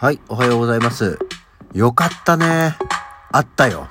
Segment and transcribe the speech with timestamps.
[0.00, 1.18] はい、おはようございます。
[1.74, 2.74] よかったね。
[3.32, 3.86] あったよ。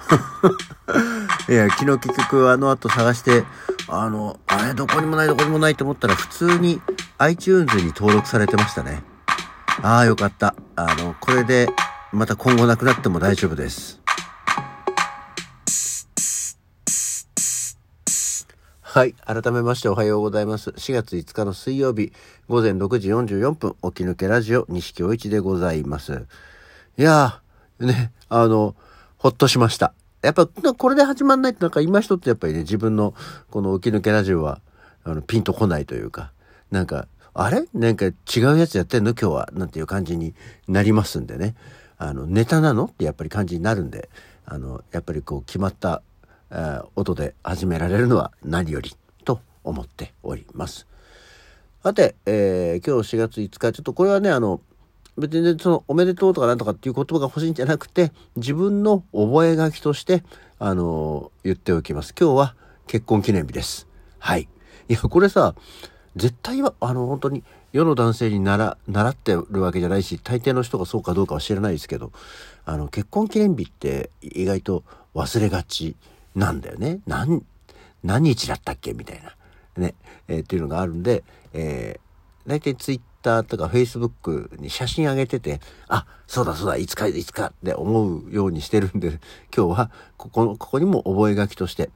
[1.48, 3.44] いや、昨日結局あの後探して、
[3.88, 6.82] あの、あれどこにもないどこにもないと思ったら普通に
[7.20, 9.04] iTunes に登録されてましたね。
[9.84, 10.56] ああ、よかった。
[10.76, 11.70] あの、これで
[12.12, 14.00] また今後なくなっても大丈夫です。
[19.00, 19.14] はい。
[19.14, 20.72] 改めましておはようございます。
[20.72, 22.12] 4月5日の水曜日、
[22.50, 26.26] 午前6時44分、起き抜けラジオ、西京一でございます。
[26.98, 28.76] いやー、ね、あの、
[29.18, 29.94] ほっとしました。
[30.22, 33.14] やっぱ、これで始まんないってなんか今一つやっぱりね、自分の
[33.50, 34.60] この起き抜けラジオは、
[35.06, 36.34] あの、ピンとこないというか、
[36.70, 37.70] なんか、あれ？
[37.74, 38.12] なんか違
[38.54, 39.12] うやつやってんの？
[39.12, 40.36] 今日はなんていう感じに
[40.68, 41.56] なりますんでね。
[41.98, 42.88] あの、ネタなの？
[42.88, 44.10] ってやっぱり感じになるんで、
[44.46, 46.02] あの、やっぱりこう決まった
[46.96, 48.96] 音で始められるのは何より
[49.26, 50.88] と思っております。
[51.84, 54.60] さて、えー、今日4月5日、ちょっとこれはね、あの、
[55.18, 60.24] 別にそのおめでとうとかなんとかっていう言葉が欲しいんじゃなくて、自分の覚書として、
[60.60, 62.14] あのー、言っておきます。
[62.20, 62.56] 今日は
[62.88, 63.88] 結婚記念日です。
[64.18, 64.50] はい。
[64.88, 65.56] いや、これさ、
[66.16, 72.12] 絶対は、あの、本当に世の男性に習習ってるわけじゃないし、大抵の人がそうかどうかは知らないですけど、
[72.66, 74.84] あの、結婚記念日って意外と
[75.16, 75.96] 忘れがち
[76.36, 77.00] なんだよね。
[77.08, 77.44] 何、
[78.04, 78.94] 何日だったっけ？
[78.94, 79.36] みたいな。
[79.78, 79.96] ね。
[80.28, 89.20] えー、っていうのがあるんで、えー、大体ツイッターとかフェイスブックに写真上げてて、あ、そうだそうだ、いつかいつかって思うようにしてるんで、
[89.56, 91.90] 今日はここ、ここにも覚書として、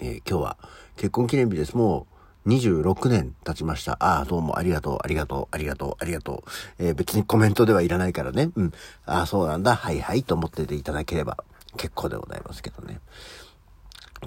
[0.00, 0.56] えー、今日は
[0.96, 1.76] 結婚記念日です。
[1.76, 2.06] も
[2.44, 3.96] う26年経ちました。
[3.98, 6.44] ああ、どうもありがとう、ありがとう、ありがとう、ありがと
[6.78, 6.84] う。
[6.84, 8.50] えー、別にコメントではいらないからね。
[8.54, 8.72] うん。
[9.04, 9.74] ああ、そうなんだ。
[9.74, 11.38] はいはいと思ってていただければ
[11.76, 13.00] 結構でございますけどね。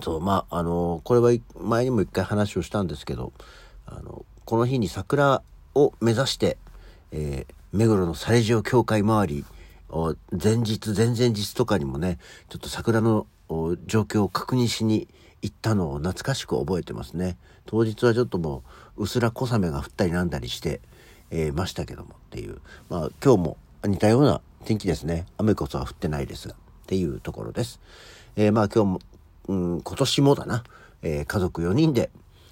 [0.01, 3.33] そう、まあ、あの、これは前にも一回話をしたんですけど、
[3.85, 5.41] あの、この日に桜
[5.75, 6.57] を目指して、
[7.11, 9.45] えー、目黒のサレジオ教会周り
[10.31, 13.25] 前日、前々日とかにもね、ちょっと桜の
[13.85, 15.07] 状況を確認しに
[15.41, 17.37] 行ったのを懐かしく覚えてますね。
[17.65, 18.63] 当日はちょっとも
[18.97, 20.81] う、うすら小雨が降ったりなんだりして、
[21.31, 22.61] えー、ましたけどもっていう。
[22.89, 25.25] まあ、今日も似たような天気ですね。
[25.37, 26.55] 雨こそは降ってないですが、
[26.89, 27.79] っていうところです。
[28.35, 28.99] えー、まあ今日も
[29.49, 30.63] うん、今年もだな、
[31.01, 32.11] えー、家族4人で、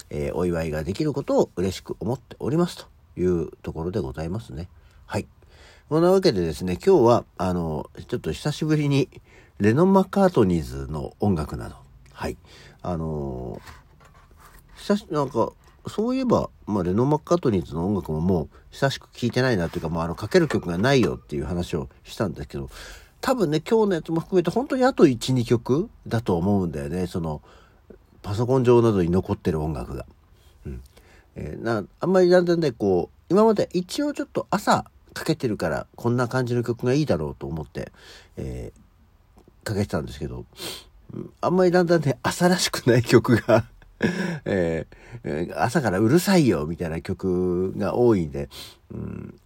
[0.09, 4.67] えー、お祝いができることを嬉しく思っておりますというところでございますね。
[5.05, 5.27] はい。
[5.89, 9.09] そんなわけでですね、今日は、あの、ちょっと久しぶりに、
[9.59, 11.75] レノン・マッカートニーズの音楽など、
[12.13, 12.37] はい。
[12.81, 15.51] あのー、久し、なんか、
[15.87, 22.69] そういえば、まあ、レノン・マッカートニーズの音楽ももう久しく聴いてないなというか、もうあの、かける曲がないよっていう話をしたんですけど、
[23.21, 27.07] 多分ね、今日のやつも含めて本当にあと1、2曲だと思うんだよね。
[27.07, 27.41] その、
[28.21, 30.05] パソコン上などに残ってる音楽が。
[30.65, 30.81] うん。
[31.35, 37.91] えー、な、あんまりだんだんね、こう、今まで一応ちょっと朝かけてるから、こんな感じの曲がいいだろうと思って、
[38.37, 40.45] えー、かけてたんですけど、
[41.41, 43.65] あんまりだんだんね、朝らしくない曲が
[44.45, 48.49] えー、朝からうるさいよみたいな曲が多いんで、
[48.93, 49.39] うん、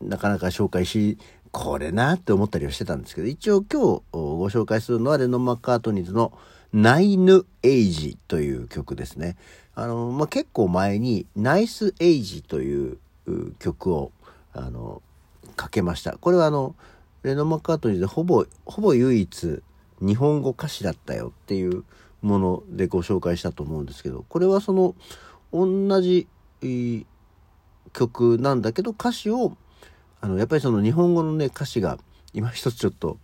[0.00, 1.18] なかなか紹介し
[1.54, 6.36] これなって思ったりはしてたんですけど、一応今日ご紹介するのはレノン・マッカートニーズの
[6.72, 9.36] ナイヌ・エイジという曲ですね。
[9.76, 12.98] あの、まあ、結構前にナイス・エイジという
[13.60, 14.10] 曲を、
[14.52, 15.00] あの、
[15.54, 16.18] かけました。
[16.18, 16.74] これはあの、
[17.22, 19.62] レノン・マッカートニーズでほぼ、ほぼ唯一
[20.00, 21.84] 日本語歌詞だったよっていう
[22.20, 24.96] ものでご紹介したと思うんですけど、これはその、
[25.52, 26.26] 同じ
[27.92, 29.56] 曲なんだけど歌詞を
[30.24, 31.98] あの、やっぱりその日本語のね、歌詞が
[32.32, 33.18] 今一つちょっと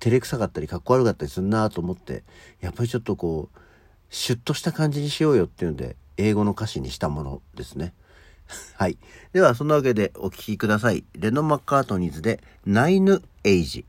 [0.00, 2.24] 照れくさかったりかっこ悪かったりするなと思って、
[2.60, 3.58] やっぱりちょっとこう、
[4.10, 7.94] シュッとした感じにしようよっていうんで、英語の歌詞にしたものですね。
[8.76, 8.98] はい。
[9.32, 11.04] では、そんなわけでお聴きください。
[11.14, 13.86] レノ・マッカートニーズで、ナイヌ・エイジ。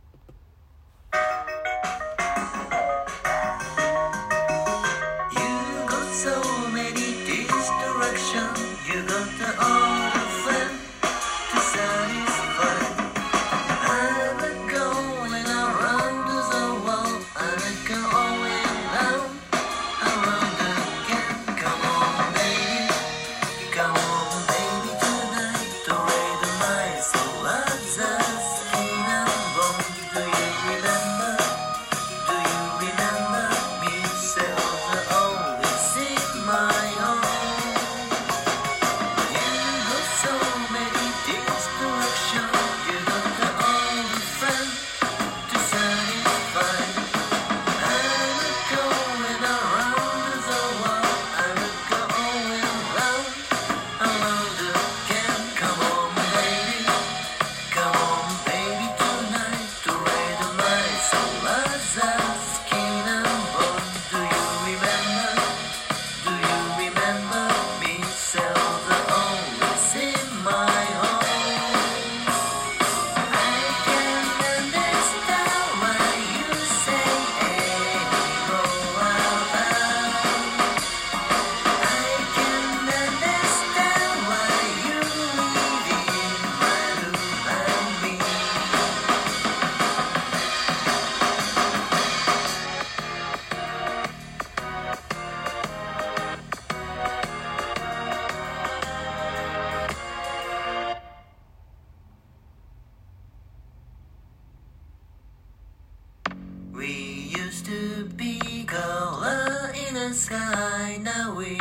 [110.10, 111.58] the sky now we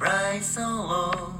[0.00, 1.34] rise so low.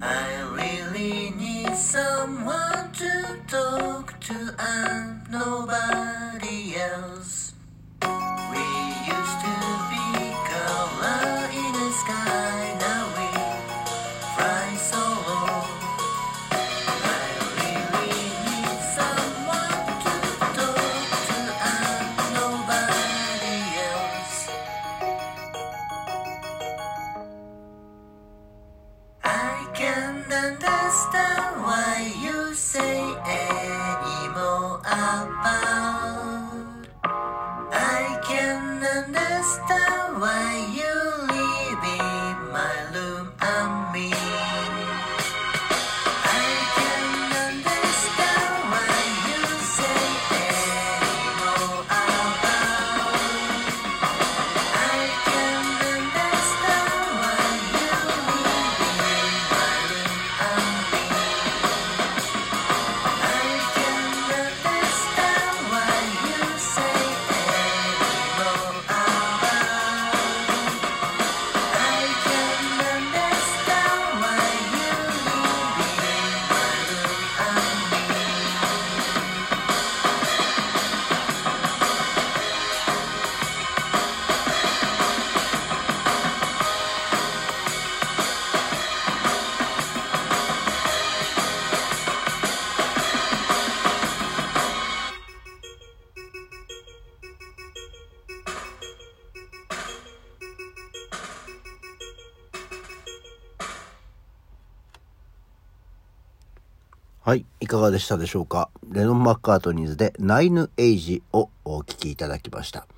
[0.00, 7.31] I really need someone to talk to and nobody else.
[107.24, 107.44] はい。
[107.60, 108.68] いかがでしたでしょうか？
[108.90, 112.88] レノン・マッカートニーズでナイヌ・エイジをお聴きいただきました。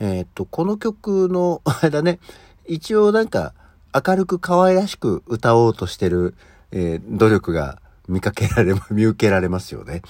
[0.00, 2.18] えーっと、この曲の、あれだね、
[2.66, 3.52] 一応なんか
[3.94, 6.34] 明るく可愛らしく歌おうとしてる、
[6.70, 7.78] えー努力が
[8.08, 10.00] 見かけられ、 見受けられますよね。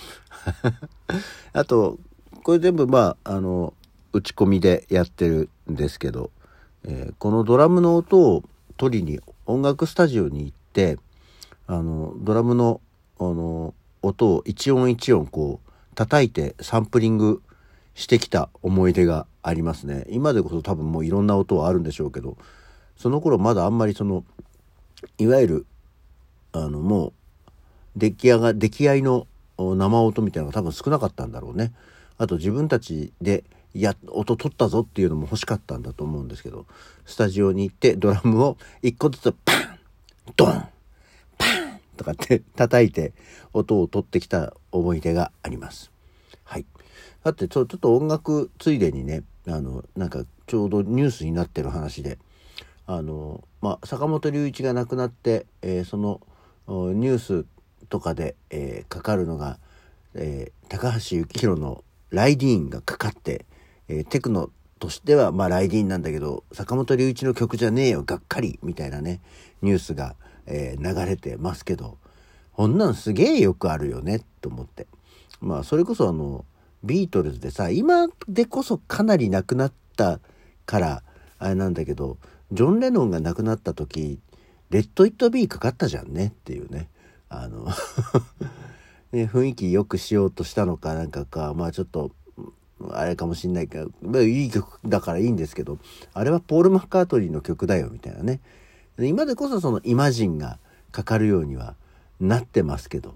[1.52, 1.98] あと、
[2.44, 3.74] これ全部まあ、あの、
[4.12, 6.30] 打ち込みでやってるんですけど、
[6.84, 8.44] えーこのドラムの音を
[8.76, 10.96] 取りに音楽スタジオに行って、
[11.66, 12.80] あの、ドラムの、
[13.30, 17.42] あの、音を一音一音こう、叩いてサンプリング
[17.94, 20.06] してきた思い出がありますね。
[20.08, 22.36] 今でこそ多分もういろんな音はあるんでしょうけど、
[22.96, 24.24] その頃まだあんまりその、
[25.18, 25.66] いわゆる、
[26.52, 27.12] あの、もう、
[27.96, 29.26] 出来上が、出来合いの
[29.58, 31.72] 生音みたいなのが多分少なかったんだろうね。
[32.18, 33.44] あと自分たちで、
[33.74, 36.66] や、音取ったぞっていうのも欲しかったんだと思うんですけど、
[37.04, 39.78] スタジオに行ってドラムを一個ずつパン
[40.36, 40.68] ドン
[41.96, 43.12] とかって 叩いて
[43.52, 45.90] 音を取ってきた思い出があります。
[46.44, 46.66] はい。
[47.24, 52.18] だってちょっと音楽ついでにね、あの、なんかちょうどニュースになってる話で、
[52.86, 56.20] あの、まあ、坂本龍一が亡くなって、えーその
[56.68, 57.44] ニュース
[57.88, 59.58] とかで、えーかかるのが、
[60.14, 63.44] えー高橋幸宏のライディーンがかかって、
[63.88, 64.50] えテクノ
[64.82, 69.20] としては、まあ、ライディーンなんだけど、坂本龍一の曲じゃねえよ、がっかり、みたいなね、
[69.62, 71.98] ニュースが、えー流れてますけど、
[72.52, 74.86] こんなんすげえよくあるよね、と思って。
[75.40, 76.44] まあ、それこそあの、
[76.84, 80.20] ビートルズでさ、今でこそかなり亡くなった
[80.66, 81.02] から、
[81.38, 82.18] あれなんだけど、
[82.52, 84.20] ジョン・レノンが亡くなった時、
[84.70, 86.88] レッド・イット・ビーかかったじゃんねっていうね。
[87.28, 87.66] あの、
[89.12, 92.12] ね、雰囲気良くしようとしたのかなんかか、まあちょっと、
[92.90, 95.78] あれかもしんないけど、まあいい曲だからいいんですけど、
[96.12, 98.40] あれはポール・マッカートニーの曲だよみたいなね。
[98.98, 100.58] 今でこそそのイマジンが
[100.90, 101.74] かかるようには
[102.20, 103.14] なってますけど、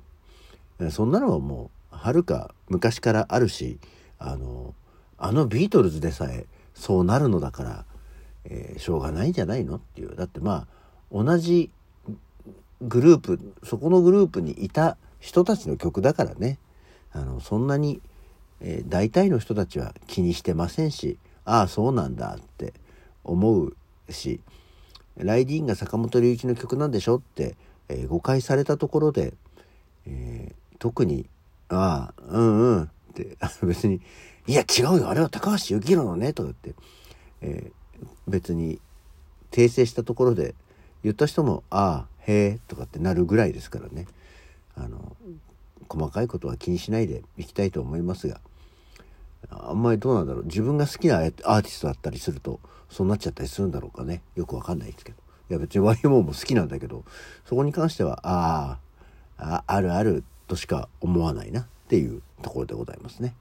[0.91, 3.79] そんなのはもう、はるか昔からあるし、
[4.19, 4.75] あの、
[5.19, 7.85] あのビートルズでさえそうなるのだから、
[8.45, 10.15] えーしょうがないんじゃないのっていう。
[10.15, 10.67] だってまあ、
[11.13, 11.71] 同じ
[12.83, 16.59] グループ、そこのグループにいた人たちの曲だからね。
[17.13, 18.01] あの、そんなに、
[18.61, 22.75] えー大体の人たちは気にしてませんし、ああ、そうなんだって
[23.25, 23.77] 思う
[24.11, 24.41] し、
[25.19, 27.57] ライディーンが坂本龍一の曲なんでしょって、
[27.89, 29.35] えー誤解されたところで、
[30.07, 31.29] えー特に、
[31.69, 34.01] ああ、うんうんって、別に、
[34.47, 36.83] いや違うよ、あれは高橋幸宏のね、とか言って、
[37.41, 37.73] えー
[38.29, 38.81] 別に
[39.51, 40.55] 訂正したところで
[41.03, 44.07] 言った人も「ああへえ」とかってなるぐらいですからね。
[44.75, 45.17] あの
[45.89, 48.41] 細かいことは気にしないでいきたいと思いますが
[49.51, 50.45] あんまりどうなんだろう。
[50.45, 52.61] 自分が好きなアーティストだったりすると、
[52.91, 54.23] そうなっちゃったりするんだろうかね。
[54.35, 55.19] よくわかんないですけど。
[55.49, 57.05] いや別に YMO も好きなんだけど、
[57.45, 58.79] そこに関しては、あ
[59.39, 63.35] あ、あるあるとしか思わないなっていうところでございますね。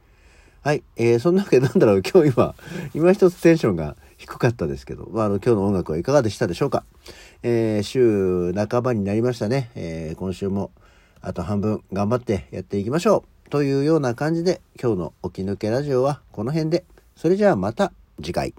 [0.61, 0.83] はい。
[0.95, 2.01] えー、そんなわけなんだろう。
[2.01, 2.55] 今日今、
[2.93, 6.83] 今一つテンションが低かったですけど、まあ、あの、今日の音楽はいかがでしたでしょうか。
[7.43, 9.69] えー、週半ばになりましたね。
[9.75, 10.71] えー、今週も
[11.21, 13.34] あと半分頑張ってやっていきましょう。
[13.49, 16.83] というような感じで今日の起き抜けラジオはこの辺で。
[17.15, 18.53] それじゃあまた次回。